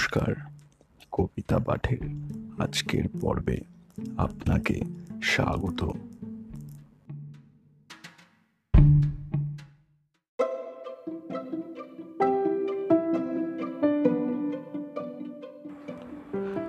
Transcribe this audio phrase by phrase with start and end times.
[0.00, 0.34] নমস্কার,
[1.12, 2.02] কবিতা পাঠের
[2.58, 3.58] আজকের পর্বে
[4.16, 4.80] আপনাকে
[5.22, 5.80] স্বাগত।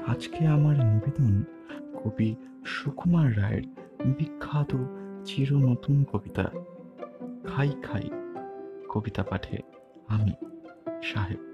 [0.08, 1.34] আজকে আমার নিবেদন
[2.04, 2.36] কবি
[2.66, 3.64] সুকুমার রায়ের
[4.18, 4.72] বিখ্যাত
[5.26, 6.46] চির নতুন কবিতা,
[7.48, 8.06] খাই খাই,
[8.90, 9.58] কবিতা পাঠে
[10.08, 10.34] আমি,
[11.04, 11.51] সাহেব।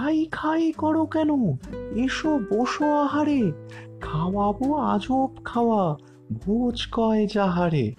[0.00, 1.30] খাই খাই করো কেন?
[1.96, 3.52] এসো, বসো আহারে।
[4.00, 5.96] খাওয়াবো আজব খাওয়া,
[6.32, 7.94] ভোজ কয় যাহারে।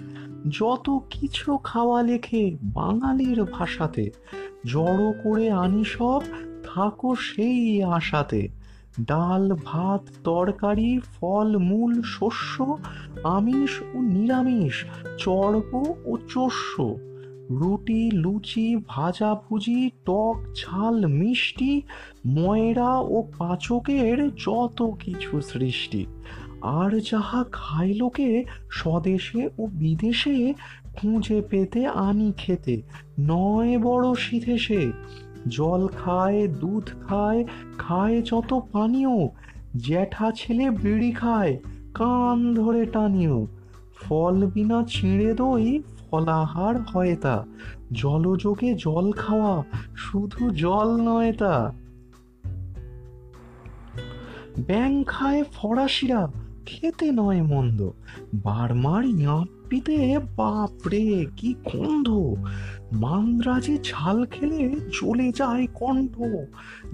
[0.49, 4.11] যত কিছু খাওয়া লেখে বাঙালির ভাষাতে,
[4.65, 6.21] জড়ো করে আনি সব,
[6.63, 8.47] থাকো সেই আশাতে।
[9.07, 12.77] ডাল, ভাত, তরকারি, ফল, মূল, শস্য,
[13.23, 14.85] আমিষ ও নিরামিষ,
[15.17, 16.95] চর্ব ও চস্য।
[17.59, 21.81] রুটি, লুচি ভাজা ভুজি টক, ঝাল, মিষ্টি,
[22.27, 26.05] ময়রা ও পাচকের যত কিছু সৃষ্টি।
[26.61, 30.53] আর যাহা খায় লোকে স্বদেশে ও বিদেশে
[30.93, 32.81] খুঁজে পেতে আনি খেতে।
[33.19, 34.91] নয় বড় সিধেসে
[35.47, 37.45] জল খায়, দুধ খায়
[37.77, 39.27] খায় যত পানীয়।
[39.77, 41.59] জ্যাঠা ছেলে বিড়ি খায়,
[41.93, 43.47] কান ধরে টানিও।
[44.01, 47.45] ফল বিনা ছিঁড়ে দই ফলাহার হয় তা।
[47.91, 49.63] জলযোগে জল খাওয়া
[49.95, 51.73] শুধু জল নয় তা।
[54.67, 56.31] ব্যাং খায় ফরাসিরা
[56.65, 57.89] খেতে নয় মন্দ।
[58.33, 62.09] বারমার ইয়াপ্পিতে বাপরে, কি গন্ধ!
[62.93, 66.21] মান্দ্রাজে ঝাল খেলে চলে যায় কণ্ঠ।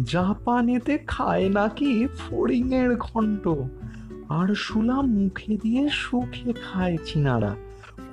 [0.06, 3.48] জাপানেতে খায় নাকি ফড়িংয়ের ঘন্ট
[4.30, 7.56] আর শুলা মুখে দিয়ে সুখে খায় চিনারা।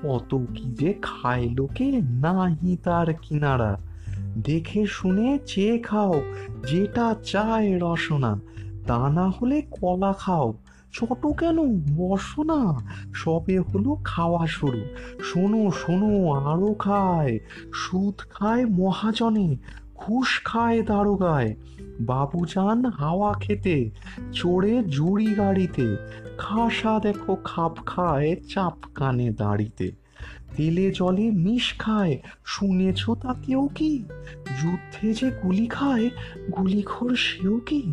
[0.05, 3.79] কত কি যে খায় লোকে নাহি তার কিনারা।
[4.45, 6.23] দেখে শুনে চেয়ে খাও,
[6.71, 8.41] যেটা চায় রসনা।
[8.87, 10.55] তা না হলে কলা খাও।
[10.93, 11.81] ছোট কেন?
[11.97, 14.81] বসো না। সবে হলো খাওয়া শুরু।
[15.23, 17.39] শোনো শোনো, আরও খায়।
[17.75, 19.57] সুদ খায় মহাজনে।
[19.97, 21.55] ঘুষ খায় দারোগায়।
[22.01, 23.91] বাবুজান হাওয়া খেতে
[24.33, 25.97] চড়ে জুড়ি গাড়িতে।
[26.39, 29.93] খাসা দেখো খাপ খায় চাপ কানে দাঁড়িতে।
[30.57, 34.05] তেলে জলে মিশ খায়, শুনেছ তা কেউ কি?
[34.63, 36.11] যুদ্ধে যে গুলি খায়,
[36.59, 37.93] গুলিখোর সেও কি?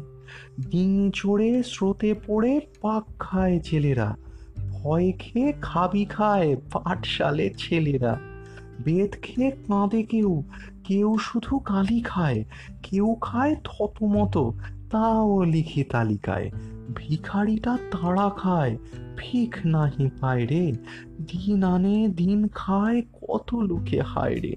[0.70, 4.18] ডিং চড়ে স্রোতে পড়ে পাক খায় ছেলেরা
[4.70, 8.31] ভয় খেয়ে খাবি খায় পাঠশালে ছেলেরা।
[8.84, 10.44] বেদ খেয়ে কাঁদে কেউ।
[10.84, 12.44] কেউ শুধু কালি খায়,
[12.84, 14.38] কেউ খায় থতমত,
[14.92, 16.52] তাও লিখি তালিকায়।
[16.96, 18.78] ভিখারিটা তাড়া খায়,
[19.18, 20.72] ভিখ নাহি পায় রে।
[21.32, 24.56] দিন আনে, দিন খায়, কত লোকে হায় রে।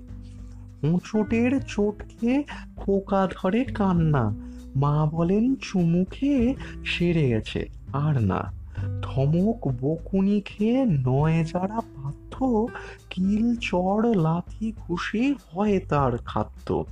[0.83, 2.45] হোঁচটের চোট খেয়ে
[2.77, 4.35] খোকা ধরে কান্না।
[4.77, 6.55] মা বলেন, চুমু খেয়ে
[6.85, 8.53] সেরে গেছে, আর না।
[9.03, 11.81] ধমক বকুনি খেয়ে নয় যারা
[12.35, 12.67] পাথ্য
[13.11, 16.85] কিল, চড়, লাথি, ঘুষি হয় তার খাদ্য।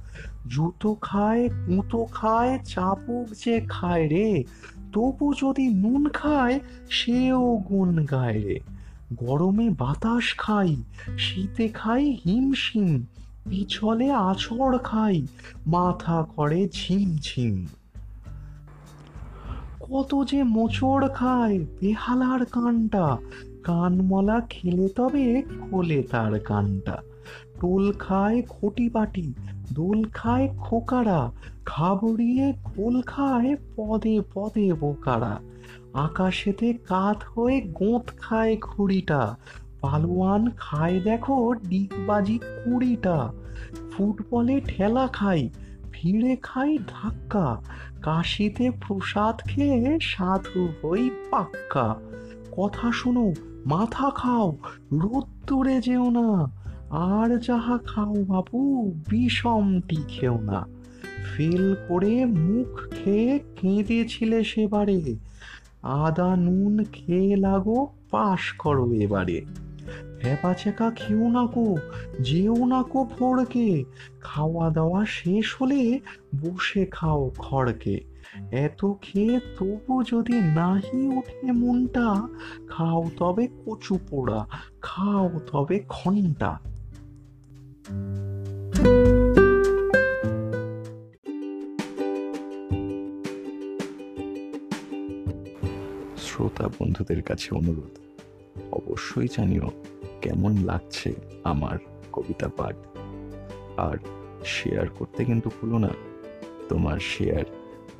[0.48, 4.44] জুতো খায় কুঁতো খায় চাপুক যে খায় রে,
[4.92, 6.60] তবু যদি নুন খায়,
[6.90, 8.60] সেও গুণ গায় রে।
[9.14, 10.76] গরমে বাতাস খাই,
[11.18, 13.06] শীতে খাই হিমশিম,
[13.50, 15.26] পিছলে আছড় খাই,
[15.66, 17.66] মাথা করে ঝিমঝিম।
[19.80, 23.18] কত যে মোচড় খায়, বেহালার কানটা
[23.64, 25.26] কানমলা খেলে তবে
[25.62, 26.96] খোলে তার কানটা।
[27.60, 29.26] টোল খায় খটি বাটি
[29.72, 31.20] দোল খায় খোকারা
[31.64, 35.34] খাবড়িয়ে খোল খায় পদে পদে বোকারা।
[36.06, 39.22] আকাশেতে কাত হয়ে গোঁত খায় ঘুড়িটা
[39.82, 41.36] পালোয়ান খায় দেখো
[41.70, 43.18] ডিগবাজি কুড়িটা।
[43.92, 45.42] ফুটবলে ঠেলা খাই
[45.94, 47.46] ভিড়ে খাই ধাক্কা,
[48.02, 51.86] কাশিতে প্রসাদ খেয়ে সাধু হই পাক্কা।
[52.52, 53.34] কথা শোনো,
[53.66, 54.56] মাথা খাও
[54.92, 56.50] রোদ্দুরে যেও না,
[56.90, 60.66] আর যাহা খাও বাবু বিষমটি খেও না।
[61.24, 65.16] ফেল করে মুখ খেয়ে কেঁদেছিলে সেবারে,
[65.82, 69.44] আদা নুন খেয়ে লাগো, পাশ করো এবারে।
[70.20, 71.76] ভেপা চেকা খেও না কো,
[72.20, 73.84] যেও না কো ভোরকে,
[74.20, 76.00] খাওয়া দাওয়া শেষ হলে
[76.40, 82.28] বসে খাও খড়কে। এত খেয়ে তবু যদি নাহি ওঠে মনটা,
[82.68, 84.46] খাও তবে কচু পোড়া,
[84.82, 86.60] খাও তবে ঘণ্টা
[96.16, 97.94] শ্রোতা বন্ধুদের কাছে অনুরোধ,
[98.72, 99.68] অবশ্যই জানিও
[100.20, 101.12] কেমন লাগছে
[101.44, 101.78] আমার
[102.12, 102.76] কবিতা পাঠ।
[103.76, 103.96] আর
[104.44, 105.92] শেয়ার করতে কিন্তু ভুলো না,
[106.68, 107.44] তোমার শেয়ার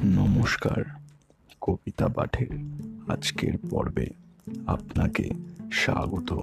[0.00, 0.84] নমস্কার
[1.60, 2.48] কবিতা পাঠের
[3.08, 4.06] আজকের পর্বে
[4.66, 5.30] আপনাকে
[5.72, 6.40] স্বাগত।